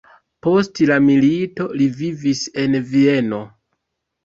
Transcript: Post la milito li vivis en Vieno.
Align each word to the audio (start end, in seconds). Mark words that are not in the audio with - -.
Post 0.45 0.79
la 0.91 0.97
milito 1.07 1.67
li 1.83 1.89
vivis 2.01 2.43
en 2.65 2.81
Vieno. 2.95 3.45